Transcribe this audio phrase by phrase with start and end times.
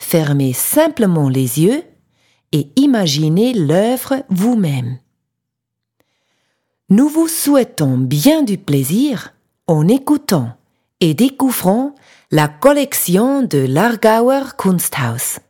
[0.00, 1.82] Fermez simplement les yeux
[2.52, 4.98] et imaginez l'œuvre vous-même.
[6.88, 9.34] Nous vous souhaitons bien du plaisir
[9.66, 10.56] en écoutant
[11.00, 11.94] et découvrant
[12.30, 15.40] la collection de l'Argauer Kunsthaus.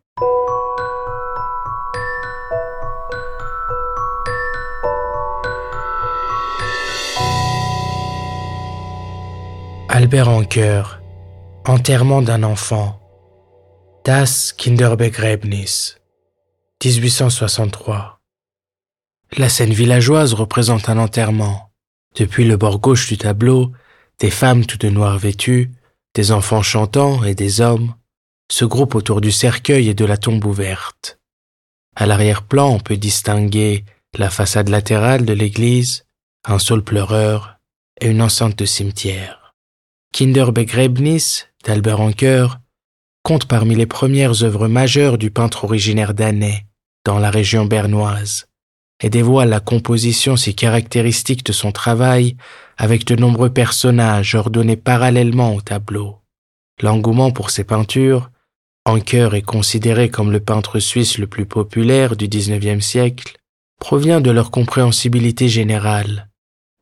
[9.89, 11.01] Albert Anker,
[11.67, 13.01] enterrement d'un enfant.
[14.09, 15.98] Das Kinderbegräbnis,
[16.83, 18.17] 1863.
[19.37, 21.70] La scène villageoise représente un enterrement.
[22.17, 23.70] Depuis le bord gauche du tableau,
[24.19, 25.73] des femmes toutes de noir vêtues,
[26.14, 27.96] des enfants chantant et des hommes
[28.51, 31.19] se groupent autour du cercueil et de la tombe ouverte.
[31.95, 33.85] À l'arrière-plan, on peut distinguer
[34.17, 36.07] la façade latérale de l'église,
[36.46, 37.58] un saule pleureur
[38.01, 39.55] et une enceinte de cimetière.
[40.14, 42.58] Kinderbegräbnis d'Albert Anker
[43.28, 46.64] compte parmi les premières œuvres majeures du peintre originaire d'Annay,
[47.05, 48.46] dans la région bernoise,
[49.02, 52.39] et dévoile la composition si caractéristique de son travail
[52.78, 56.22] avec de nombreux personnages ordonnés parallèlement au tableau.
[56.80, 58.30] L'engouement pour ses peintures,
[58.86, 63.36] Anker est considéré comme le peintre suisse le plus populaire du XIXe siècle,
[63.78, 66.30] provient de leur compréhensibilité générale,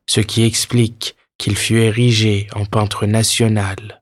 [0.09, 4.01] ce qui explique qu'il fut érigé en peintre national.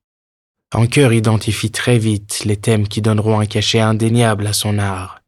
[0.75, 5.21] Anker identifie très vite les thèmes qui donneront un cachet indéniable à son art.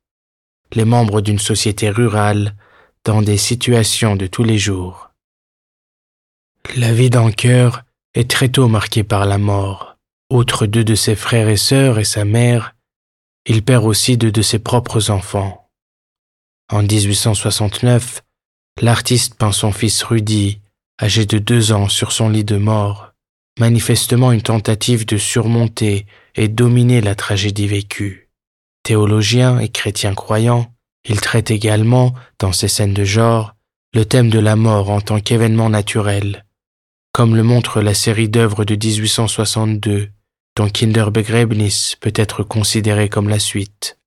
[0.74, 2.53] Les membres d'une société rurale
[3.06, 5.12] dans des situations de tous les jours.
[6.75, 9.96] La vie d'Anker est très tôt marquée par la mort.
[10.30, 12.75] Outre deux de ses frères et sœurs et sa mère,
[13.46, 15.69] il perd aussi deux de ses propres enfants.
[16.69, 18.22] En 1869,
[18.81, 20.59] l'artiste peint son fils Rudy,
[21.02, 23.06] âgé de deux ans, sur son lit de mort
[23.59, 28.29] manifestement une tentative de surmonter et dominer la tragédie vécue.
[28.84, 30.72] Théologien et chrétien croyant,
[31.06, 33.56] il traite également, dans ses scènes de genre,
[33.94, 36.46] le thème de la mort en tant qu'événement naturel,
[37.13, 40.09] comme le montre la série d'œuvres de 1862,
[40.56, 43.97] dont Kinderbegräbnis peut être considéré comme la suite.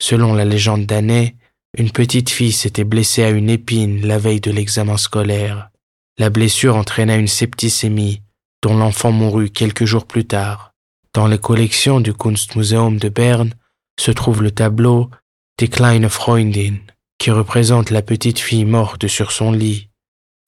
[0.00, 1.36] Selon la légende d'Année,
[1.76, 5.70] une petite fille s'était blessée à une épine la veille de l'examen scolaire.
[6.18, 8.22] La blessure entraîna une septicémie
[8.64, 10.72] dont l'enfant mourut quelques jours plus tard.
[11.12, 13.52] Dans les collections du Kunstmuseum de Berne
[14.00, 15.10] se trouve le tableau
[15.58, 16.76] Die kleine Freundin,
[17.18, 19.90] qui représente la petite fille morte sur son lit,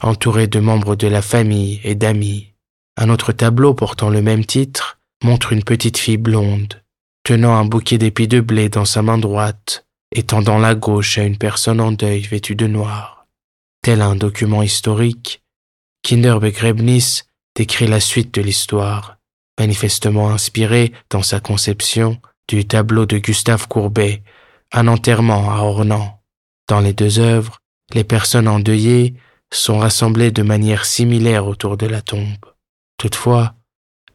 [0.02, 2.54] entourée de membres de la famille et d'amis.
[2.96, 6.82] Un autre tableau portant le même titre montre une petite fille blonde,
[7.22, 11.24] tenant un bouquet d'épis de blé dans sa main droite et tendant la gauche à
[11.24, 13.26] une personne en deuil vêtue de noir.
[13.82, 15.42] Tel un document historique,
[16.02, 17.26] Kinderbegräbnis
[17.56, 19.16] décrit la suite de l'histoire,
[19.58, 24.22] manifestement inspiré dans sa conception du tableau de Gustave Courbet,
[24.72, 26.20] Un enterrement à Ornans.
[26.68, 27.58] Dans les deux œuvres,
[27.94, 29.14] les personnes endeuillées
[29.52, 32.44] sont rassemblées de manière similaire autour de la tombe.
[32.98, 33.54] Toutefois,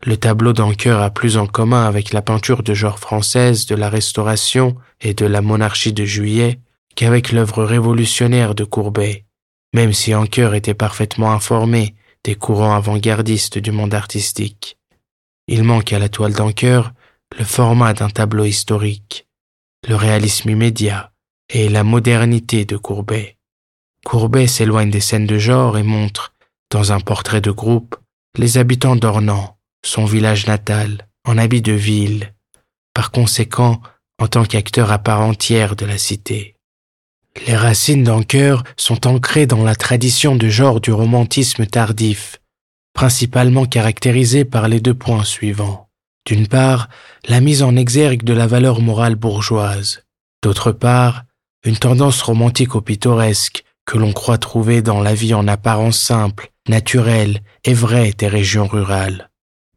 [0.04, 3.90] le tableau d'Anker a plus en commun avec la peinture de genre française de la
[3.90, 6.60] Restauration et de la monarchie de Juillet
[6.96, 9.26] qu'avec l'œuvre révolutionnaire de Courbet,
[9.74, 14.78] même si Anker était parfaitement informé des courants avant-gardistes du monde artistique.
[15.48, 16.94] Il manque à la toile d'Anker
[17.38, 19.28] le format d'un tableau historique,
[19.88, 21.12] le réalisme immédiat
[21.50, 23.38] et la modernité de Courbet.
[24.06, 26.34] Courbet s'éloigne des scènes de genre et montre,
[26.70, 27.96] dans un portrait de groupe,
[28.38, 32.34] les habitants d'Ornans, son village natal, en habit de ville,
[32.94, 33.82] par conséquent
[34.20, 36.56] en tant qu'acteur à part entière de la cité.
[37.48, 42.40] Les racines d'Anker sont ancrées dans la tradition de genre du romantisme tardif,
[42.94, 45.90] principalement caractérisé par les deux points suivants.
[46.26, 46.88] D'une part,
[47.28, 50.04] la mise en exergue de la valeur morale bourgeoise.
[50.44, 51.24] D'autre part,
[51.66, 56.52] une tendance romantique au pittoresque que l'on croit trouver dans la vie en apparence simple,
[56.70, 59.30] naturelle et vraie des régions rurales.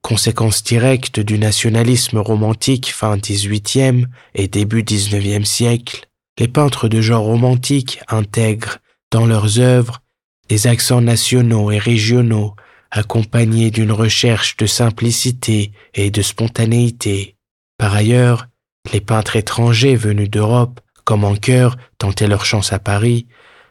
[0.02, 6.08] Conséquence directe du nationalisme romantique fin XVIIIe et début XIXe siècle,
[6.38, 8.78] les peintres de genre romantique intègrent
[9.10, 10.00] dans leurs œuvres
[10.48, 12.54] des accents nationaux et régionaux
[12.90, 17.36] accompagnés d'une recherche de simplicité et de spontanéité.
[17.78, 18.46] Par ailleurs,
[18.92, 23.26] les peintres étrangers venus d'Europe, comme en cœur, tentaient leur chance à Paris,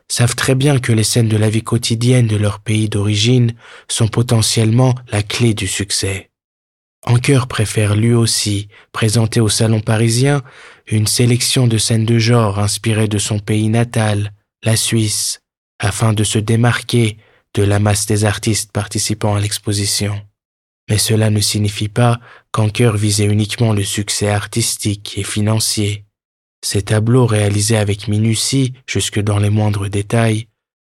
[0.09, 3.53] savent très bien que les scènes de la vie quotidienne de leur pays d'origine
[3.87, 6.32] sont potentiellement la clé du succès.
[7.05, 10.41] Anker préfère lui aussi présenter au salon parisien
[10.87, 14.31] une sélection de scènes de genre inspirées de son pays natal,
[14.63, 15.41] la Suisse,
[15.79, 17.17] afin de se démarquer
[17.55, 20.19] de la masse des artistes participant à l'exposition.
[20.89, 22.19] Mais cela ne signifie pas
[22.51, 26.05] qu'Anker visait uniquement le succès artistique et financier.
[26.63, 30.47] Ces tableaux réalisés avec minutie jusque dans les moindres détails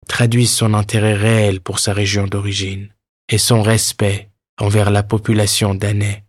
[0.08, 2.88] traduisent son intérêt réel pour sa région d'origine
[3.28, 6.27] et son respect envers la population d'Annay.